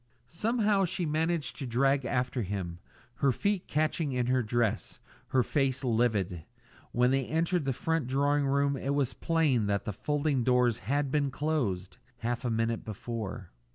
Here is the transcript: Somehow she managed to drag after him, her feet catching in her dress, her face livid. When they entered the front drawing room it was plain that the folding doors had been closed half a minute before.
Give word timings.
Somehow 0.29 0.83
she 0.85 1.05
managed 1.05 1.59
to 1.59 1.67
drag 1.67 2.05
after 2.05 2.41
him, 2.41 2.79
her 3.17 3.31
feet 3.31 3.67
catching 3.67 4.13
in 4.13 4.25
her 4.25 4.41
dress, 4.41 4.97
her 5.27 5.43
face 5.43 5.83
livid. 5.83 6.43
When 6.91 7.11
they 7.11 7.27
entered 7.27 7.65
the 7.65 7.71
front 7.73 8.07
drawing 8.07 8.47
room 8.47 8.75
it 8.75 8.95
was 8.95 9.13
plain 9.13 9.67
that 9.67 9.85
the 9.85 9.93
folding 9.93 10.43
doors 10.43 10.79
had 10.79 11.11
been 11.11 11.29
closed 11.29 11.99
half 12.17 12.43
a 12.43 12.49
minute 12.49 12.83
before. 12.83 13.51